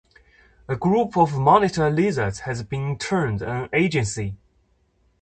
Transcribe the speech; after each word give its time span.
A 0.67 0.75
group 0.75 1.15
of 1.15 1.37
monitor 1.37 1.87
lizards 1.91 2.39
has 2.39 2.63
been 2.63 2.97
termed 2.97 3.43
an 3.43 3.69
agency. 3.71 4.35